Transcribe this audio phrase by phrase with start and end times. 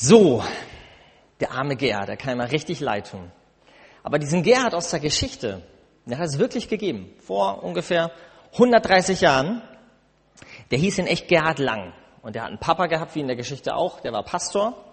[0.00, 0.44] So,
[1.40, 3.32] der arme Gerhard, der kann immer richtig leid tun.
[4.04, 5.60] Aber diesen Gerhard aus der Geschichte,
[6.06, 7.12] der hat es wirklich gegeben.
[7.18, 8.12] Vor ungefähr
[8.52, 9.60] 130 Jahren.
[10.70, 11.92] Der hieß in echt Gerhard Lang.
[12.22, 13.98] Und der hat einen Papa gehabt, wie in der Geschichte auch.
[13.98, 14.84] Der war Pastor.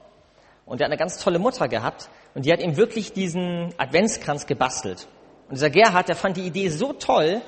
[0.65, 2.09] Und der hat eine ganz tolle Mutter gehabt.
[2.33, 5.07] Und die hat ihm wirklich diesen Adventskranz gebastelt.
[5.49, 7.43] Und dieser Gerhard, der fand die Idee so toll,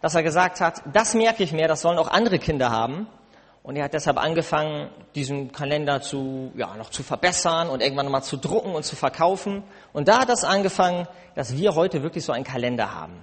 [0.00, 3.08] dass er gesagt hat, das merke ich mir, das sollen auch andere Kinder haben.
[3.62, 8.22] Und er hat deshalb angefangen, diesen Kalender zu, ja, noch zu verbessern und irgendwann nochmal
[8.22, 9.62] zu drucken und zu verkaufen.
[9.92, 13.22] Und da hat das angefangen, dass wir heute wirklich so einen Kalender haben.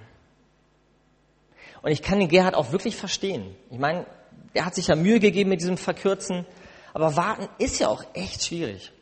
[1.82, 3.54] Und ich kann den Gerhard auch wirklich verstehen.
[3.70, 4.06] Ich meine,
[4.54, 6.46] er hat sich ja Mühe gegeben mit diesem Verkürzen.
[6.94, 8.92] Aber warten ist ja auch echt schwierig.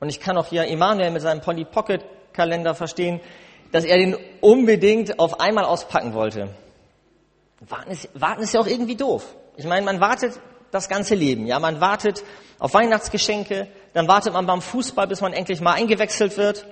[0.00, 3.20] Und ich kann auch hier Emanuel mit seinem Polly Pocket Kalender verstehen,
[3.72, 6.50] dass er den unbedingt auf einmal auspacken wollte.
[7.60, 9.34] Warten ist, warten ist ja auch irgendwie doof.
[9.56, 10.40] Ich meine, man wartet
[10.74, 11.46] das ganze Leben.
[11.46, 12.22] Ja, man wartet
[12.58, 16.66] auf Weihnachtsgeschenke, dann wartet man beim Fußball, bis man endlich mal eingewechselt wird,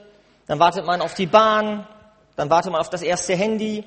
[0.46, 1.86] dann wartet man auf die Bahn,
[2.36, 3.84] dann wartet man auf das erste Handy,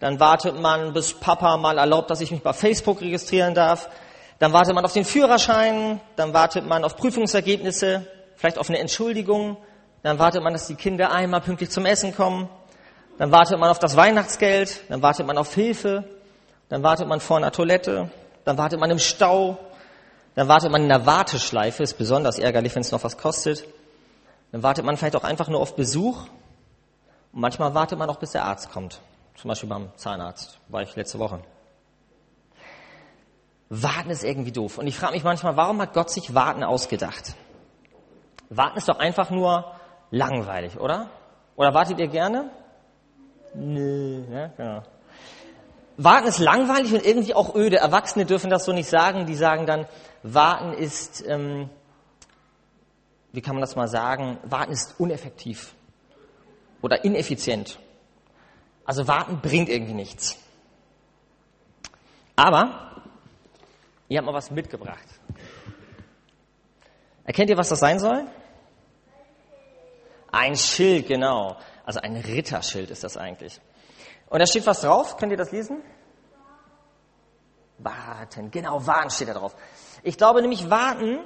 [0.00, 3.88] dann wartet man, bis Papa mal erlaubt, dass ich mich bei Facebook registrieren darf,
[4.38, 8.06] dann wartet man auf den Führerschein, dann wartet man auf Prüfungsergebnisse,
[8.36, 9.56] vielleicht auf eine Entschuldigung,
[10.02, 12.48] dann wartet man, dass die Kinder einmal pünktlich zum Essen kommen,
[13.16, 16.04] dann wartet man auf das Weihnachtsgeld, dann wartet man auf Hilfe,
[16.68, 18.10] dann wartet man vor einer Toilette,
[18.44, 19.58] dann wartet man im Stau,
[20.34, 23.64] dann wartet man in der Warteschleife, ist besonders ärgerlich, wenn es noch was kostet.
[24.52, 26.26] Dann wartet man vielleicht auch einfach nur auf Besuch.
[27.32, 29.00] Und manchmal wartet man auch, bis der Arzt kommt.
[29.36, 31.40] Zum Beispiel beim Zahnarzt, war ich letzte Woche.
[33.68, 34.78] Warten ist irgendwie doof.
[34.78, 37.34] Und ich frage mich manchmal, warum hat Gott sich Warten ausgedacht?
[38.50, 39.72] Warten ist doch einfach nur
[40.10, 41.08] langweilig, oder?
[41.56, 42.50] Oder wartet ihr gerne?
[43.54, 44.82] Nö, ja, genau.
[45.96, 47.76] Warten ist langweilig und irgendwie auch öde.
[47.76, 49.26] Erwachsene dürfen das so nicht sagen.
[49.26, 49.86] Die sagen dann,
[50.22, 51.70] Warten ist, ähm,
[53.32, 55.74] wie kann man das mal sagen, Warten ist uneffektiv
[56.82, 57.78] oder ineffizient.
[58.84, 60.38] Also Warten bringt irgendwie nichts.
[62.36, 63.02] Aber
[64.08, 65.06] ihr habt mal was mitgebracht.
[67.24, 68.26] Erkennt ihr, was das sein soll?
[70.30, 71.56] Ein Schild, genau.
[71.86, 73.60] Also ein Ritterschild ist das eigentlich.
[74.34, 75.16] Und da steht was drauf.
[75.16, 75.80] Könnt ihr das lesen?
[77.78, 78.50] Warten.
[78.50, 79.54] Genau, warten steht da drauf.
[80.02, 81.20] Ich glaube nämlich, warten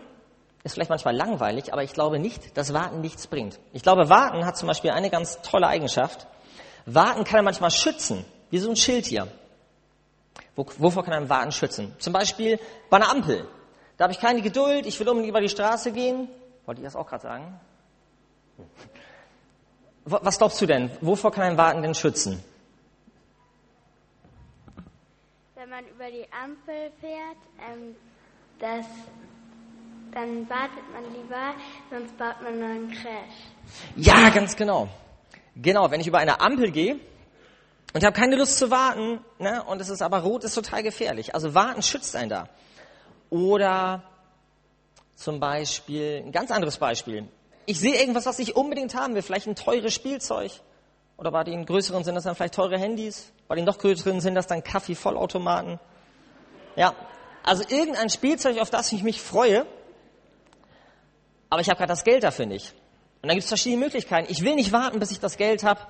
[0.62, 3.58] ist vielleicht manchmal langweilig, aber ich glaube nicht, dass warten nichts bringt.
[3.72, 6.26] Ich glaube, warten hat zum Beispiel eine ganz tolle Eigenschaft.
[6.84, 9.26] Warten kann er manchmal schützen, wie so ein Schild hier.
[10.54, 11.94] Wovor kann ein Warten schützen?
[11.98, 13.48] Zum Beispiel bei einer Ampel.
[13.96, 16.28] Da habe ich keine Geduld, ich will unbedingt über die Straße gehen.
[16.66, 17.60] Wollte ich das auch gerade sagen?
[20.04, 20.90] Was glaubst du denn?
[21.00, 22.44] Wovor kann ein Warten denn schützen?
[25.68, 27.94] Wenn man über die Ampel fährt, ähm,
[28.58, 28.86] das,
[30.12, 31.54] dann wartet man lieber,
[31.90, 33.34] sonst baut man einen Crash.
[33.96, 34.88] Ja, ganz genau.
[35.56, 36.98] Genau, wenn ich über eine Ampel gehe
[37.92, 41.34] und habe keine Lust zu warten, ne, und es ist aber rot, ist total gefährlich.
[41.34, 42.48] Also warten schützt einen da.
[43.28, 44.04] Oder
[45.16, 47.28] zum Beispiel, ein ganz anderes Beispiel.
[47.66, 50.50] Ich sehe irgendwas, was ich unbedingt haben will, vielleicht ein teures Spielzeug.
[51.18, 53.32] Oder bei den größeren sind das dann vielleicht teure Handys.
[53.48, 55.80] Bei den noch größeren sind das dann Kaffee-Vollautomaten.
[56.76, 56.94] Ja,
[57.42, 59.66] also irgendein Spielzeug, auf das ich mich freue,
[61.50, 62.72] aber ich habe gerade das Geld dafür nicht.
[63.20, 64.30] Und dann gibt es verschiedene Möglichkeiten.
[64.30, 65.80] Ich will nicht warten, bis ich das Geld habe.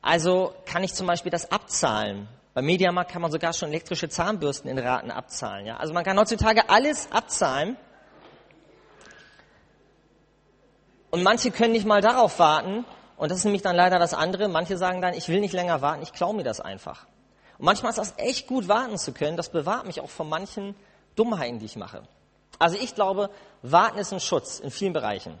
[0.00, 2.28] Also kann ich zum Beispiel das abzahlen.
[2.54, 5.66] Beim Mediamarkt kann man sogar schon elektrische Zahnbürsten in Raten abzahlen.
[5.66, 5.76] Ja?
[5.76, 7.76] Also man kann heutzutage alles abzahlen.
[11.10, 12.86] Und manche können nicht mal darauf warten,
[13.16, 14.48] und das ist nämlich dann leider das andere.
[14.48, 17.06] Manche sagen dann, ich will nicht länger warten, ich klaue mir das einfach.
[17.58, 19.36] Und manchmal ist das echt gut, warten zu können.
[19.36, 20.74] Das bewahrt mich auch von manchen
[21.14, 22.02] Dummheiten, die ich mache.
[22.58, 23.30] Also ich glaube,
[23.62, 25.38] warten ist ein Schutz in vielen Bereichen.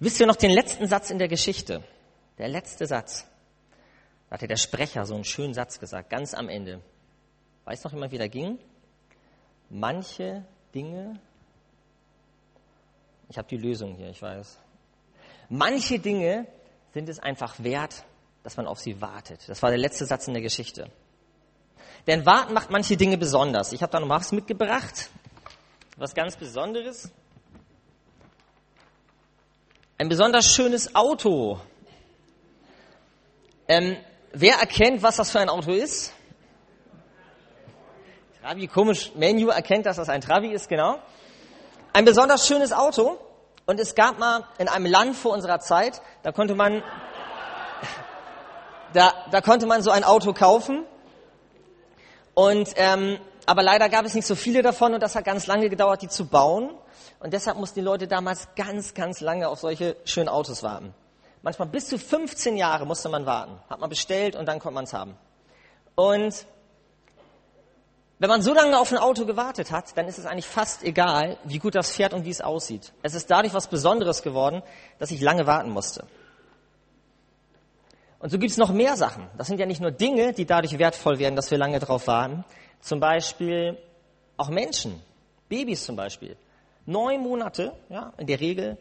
[0.00, 1.82] Wisst ihr noch den letzten Satz in der Geschichte?
[2.38, 3.26] Der letzte Satz.
[4.28, 6.80] Da hatte der Sprecher so einen schönen Satz gesagt, ganz am Ende.
[7.64, 8.58] Weiß noch jemand, wie der ging?
[9.70, 11.20] Manche Dinge.
[13.28, 14.58] Ich habe die Lösung hier, ich weiß.
[15.48, 16.46] Manche Dinge
[16.94, 18.04] sind es einfach wert,
[18.42, 19.48] dass man auf sie wartet.
[19.48, 20.90] Das war der letzte Satz in der Geschichte.
[22.06, 23.72] Denn warten macht manche Dinge besonders.
[23.72, 25.10] Ich habe da noch was mitgebracht.
[25.96, 27.10] Was ganz Besonderes.
[29.98, 31.60] Ein besonders schönes Auto.
[33.68, 33.96] Ähm,
[34.32, 36.12] wer erkennt, was das für ein Auto ist?
[38.40, 39.12] Trabi, komisch.
[39.14, 40.98] Menu erkennt, dass das ein Trabi ist, genau.
[41.92, 43.18] Ein besonders schönes Auto.
[43.66, 46.82] Und es gab mal in einem Land vor unserer Zeit, da konnte man,
[48.92, 50.84] da, da konnte man so ein Auto kaufen.
[52.34, 55.68] Und, ähm, aber leider gab es nicht so viele davon und das hat ganz lange
[55.68, 56.70] gedauert, die zu bauen.
[57.20, 60.94] Und deshalb mussten die Leute damals ganz, ganz lange auf solche schönen Autos warten.
[61.42, 63.58] Manchmal bis zu 15 Jahre musste man warten.
[63.68, 65.16] Hat man bestellt und dann konnte man es haben.
[65.94, 66.46] Und
[68.22, 71.38] wenn man so lange auf ein Auto gewartet hat, dann ist es eigentlich fast egal,
[71.42, 72.92] wie gut das fährt und wie es aussieht.
[73.02, 74.62] Es ist dadurch was Besonderes geworden,
[75.00, 76.06] dass ich lange warten musste.
[78.20, 79.28] Und so gibt es noch mehr Sachen.
[79.36, 82.44] Das sind ja nicht nur Dinge, die dadurch wertvoll werden, dass wir lange drauf warten.
[82.80, 83.76] Zum Beispiel
[84.36, 85.02] auch Menschen,
[85.48, 86.36] Babys zum Beispiel.
[86.86, 88.78] Neun Monate, ja, in der Regel,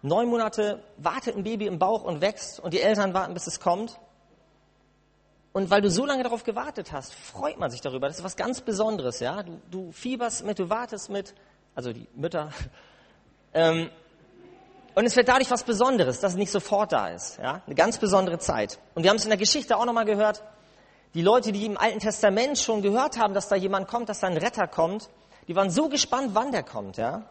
[0.00, 3.60] neun Monate wartet ein Baby im Bauch und wächst und die Eltern warten, bis es
[3.60, 4.00] kommt.
[5.52, 8.08] Und weil du so lange darauf gewartet hast, freut man sich darüber.
[8.08, 9.42] Das ist was ganz Besonderes, ja.
[9.42, 11.34] Du, du fieberst mit, du wartest mit,
[11.74, 12.50] also die Mütter.
[13.54, 13.90] Ähm,
[14.94, 17.36] und es wird dadurch was Besonderes, dass es nicht sofort da ist.
[17.36, 17.60] Ja?
[17.66, 18.78] Eine ganz besondere Zeit.
[18.94, 20.42] Und wir haben es in der Geschichte auch nochmal gehört.
[21.12, 24.28] Die Leute, die im Alten Testament schon gehört haben, dass da jemand kommt, dass da
[24.28, 25.10] ein Retter kommt,
[25.48, 26.96] die waren so gespannt, wann der kommt.
[26.96, 27.26] Ja?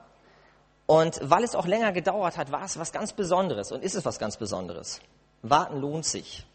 [0.85, 4.05] Und weil es auch länger gedauert hat, war es was ganz Besonderes und ist es
[4.05, 4.99] was ganz Besonderes.
[5.41, 6.45] Warten lohnt sich.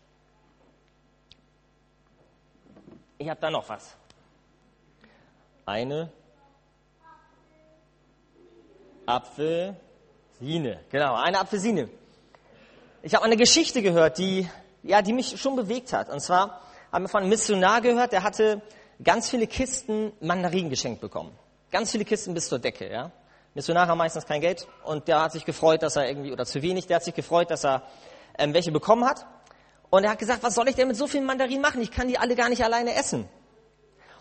[3.19, 3.97] Ich habe da noch was.
[5.65, 6.11] Eine
[9.07, 9.77] Apfel.
[10.37, 11.89] Apfelsine, genau, eine Apfelsine.
[13.03, 14.47] Ich habe eine Geschichte gehört, die,
[14.83, 16.11] ja, die mich schon bewegt hat.
[16.11, 16.61] Und zwar
[16.93, 18.61] haben wir von einem Missionar gehört, der hatte
[19.03, 21.33] ganz viele Kisten Mandarinen geschenkt bekommen.
[21.71, 23.13] Ganz viele Kisten bis zur Decke, ja.
[23.55, 26.61] Missionare haben meistens kein Geld und der hat sich gefreut, dass er irgendwie, oder zu
[26.61, 27.85] wenig, der hat sich gefreut, dass er
[28.37, 29.25] ähm, welche bekommen hat.
[29.91, 31.81] Und er hat gesagt, was soll ich denn mit so vielen Mandarinen machen?
[31.81, 33.29] Ich kann die alle gar nicht alleine essen.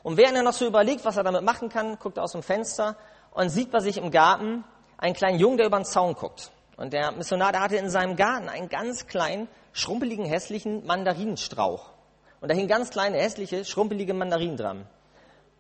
[0.04, 2.44] Und während er noch so überlegt, was er damit machen kann, guckt er aus dem
[2.44, 2.96] Fenster
[3.32, 4.64] und sieht bei sich im Garten
[4.98, 6.52] einen kleinen Jungen, der über den Zaun guckt.
[6.78, 11.90] Und der Missionar, der hatte in seinem Garten einen ganz kleinen, schrumpeligen, hässlichen Mandarinenstrauch.
[12.40, 14.88] Und da hingen ganz kleine, hässliche, schrumpelige Mandarinen dran.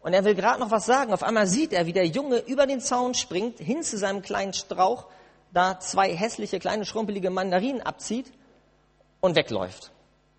[0.01, 1.13] Und er will gerade noch was sagen.
[1.13, 4.53] Auf einmal sieht er, wie der Junge über den Zaun springt, hin zu seinem kleinen
[4.53, 5.07] Strauch,
[5.51, 8.31] da zwei hässliche, kleine, schrumpelige Mandarinen abzieht
[9.21, 9.91] und wegläuft.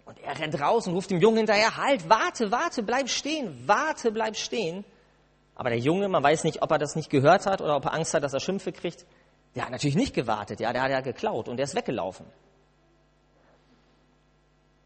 [0.07, 4.13] Und er rennt raus und ruft dem Jungen hinterher, halt, warte, warte, bleib stehen, warte,
[4.13, 4.85] bleib stehen.
[5.57, 7.93] Aber der Junge, man weiß nicht, ob er das nicht gehört hat oder ob er
[7.93, 9.05] Angst hat, dass er Schimpfe kriegt.
[9.57, 12.27] Der hat natürlich nicht gewartet, ja, der hat ja geklaut und der ist weggelaufen.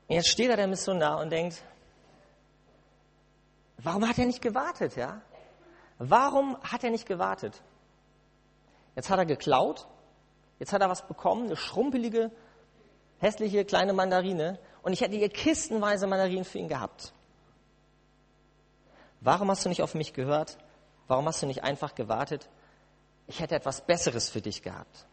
[0.09, 1.63] Und jetzt steht da der Missionar und denkt,
[3.79, 5.21] warum hat er nicht gewartet, ja?
[5.99, 7.61] Warum hat er nicht gewartet?
[8.97, 9.87] Jetzt hat er geklaut,
[10.59, 12.31] jetzt hat er was bekommen, eine schrumpelige,
[13.19, 17.13] hässliche kleine Mandarine und ich hätte hier kistenweise Mandarinen für ihn gehabt.
[19.21, 20.57] Warum hast du nicht auf mich gehört?
[21.09, 22.49] Warum hast du nicht einfach gewartet?
[23.27, 25.07] Ich hätte etwas Besseres für dich gehabt.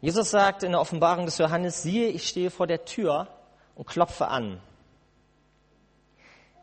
[0.00, 3.28] Jesus sagt in der Offenbarung des Johannes, siehe, ich stehe vor der Tür
[3.74, 4.60] und klopfe an.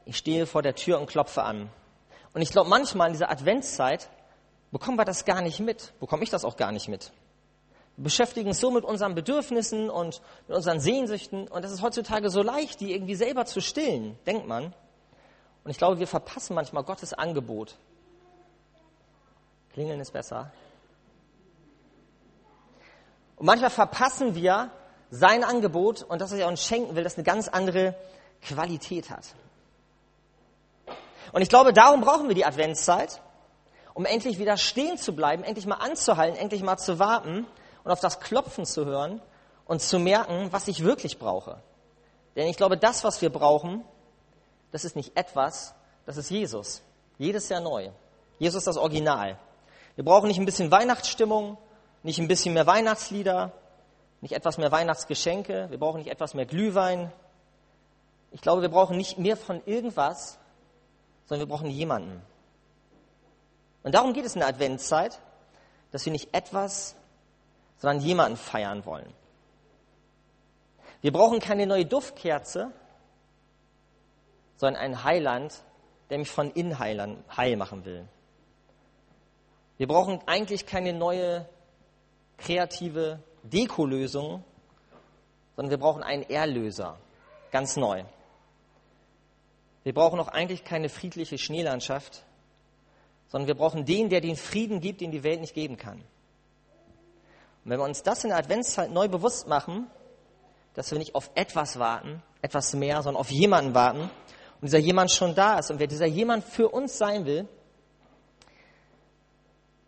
[0.06, 1.70] Ich stehe vor der Tür und klopfe an.
[2.34, 4.10] Und ich glaube, manchmal in dieser Adventszeit
[4.72, 7.12] bekommen wir das gar nicht mit, bekomme ich das auch gar nicht mit.
[8.00, 12.44] Beschäftigen uns so mit unseren Bedürfnissen und mit unseren Sehnsüchten und es ist heutzutage so
[12.44, 14.66] leicht, die irgendwie selber zu stillen, denkt man.
[15.64, 17.76] Und ich glaube, wir verpassen manchmal Gottes Angebot.
[19.74, 20.52] Klingeln ist besser.
[23.36, 24.70] Und manchmal verpassen wir
[25.10, 27.96] sein Angebot und das, was er uns schenken will, das eine ganz andere
[28.44, 29.26] Qualität hat.
[31.32, 33.22] Und ich glaube, darum brauchen wir die Adventszeit,
[33.96, 37.48] um endlich wieder stehen zu bleiben, endlich mal anzuhalten, endlich mal zu warten
[37.88, 39.22] und auf das Klopfen zu hören
[39.64, 41.62] und zu merken, was ich wirklich brauche.
[42.36, 43.86] Denn ich glaube, das, was wir brauchen,
[44.74, 45.74] das ist nicht etwas,
[46.06, 46.82] das ist Jesus.
[47.18, 47.92] Jedes Jahr neu.
[48.40, 49.40] Jesus ist das Original.
[49.96, 51.58] Wir brauchen nicht ein bisschen Weihnachtsstimmung,
[52.04, 53.54] nicht ein bisschen mehr Weihnachtslieder,
[54.20, 57.14] nicht etwas mehr Weihnachtsgeschenke, wir brauchen nicht etwas mehr Glühwein.
[58.32, 60.38] Ich glaube, wir brauchen nicht mehr von irgendwas,
[61.26, 62.22] sondern wir brauchen jemanden.
[63.84, 65.22] Und darum geht es in der Adventszeit,
[65.92, 66.97] dass wir nicht etwas,
[67.78, 69.14] sondern jemanden feiern wollen.
[71.02, 72.72] Wir brauchen keine neue Duftkerze,
[74.56, 75.54] sondern ein Heiland,
[76.10, 78.08] der mich von innen heil machen will.
[79.78, 81.48] Wir brauchen eigentlich keine neue
[82.38, 84.44] kreative Dekolösung,
[85.56, 86.98] sondern wir brauchen einen Erlöser,
[87.52, 88.04] ganz neu.
[89.84, 92.24] Wir brauchen auch eigentlich keine friedliche Schneelandschaft,
[93.28, 96.04] sondern wir brauchen den, der den Frieden gibt, den die Welt nicht geben kann.
[97.68, 99.88] Und wenn wir uns das in der Adventszeit neu bewusst machen,
[100.74, 105.12] dass wir nicht auf etwas warten, etwas mehr, sondern auf jemanden warten, und dieser jemand
[105.12, 107.46] schon da ist und wer dieser jemand für uns sein will,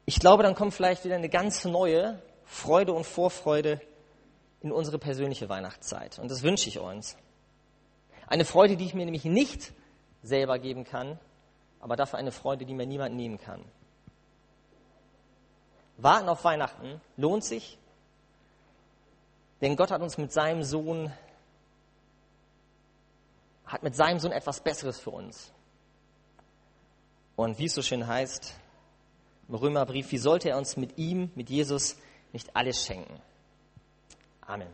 [0.06, 3.80] ich glaube, dann kommt vielleicht wieder eine ganz neue Freude und Vorfreude
[4.60, 6.20] in unsere persönliche Weihnachtszeit.
[6.20, 7.16] Und das wünsche ich uns.
[8.28, 9.72] Eine Freude, die ich mir nämlich nicht
[10.22, 11.18] selber geben kann,
[11.80, 13.64] aber dafür eine Freude, die mir niemand nehmen kann.
[16.02, 17.78] Warten auf Weihnachten lohnt sich,
[19.62, 21.12] denn Gott hat uns mit seinem Sohn,
[23.66, 25.52] hat mit seinem Sohn etwas Besseres für uns.
[27.36, 28.54] Und wie es so schön heißt,
[29.50, 31.98] im Römerbrief, wie sollte er uns mit ihm, mit Jesus,
[32.32, 33.22] nicht alles schenken?
[34.42, 34.70] Amen.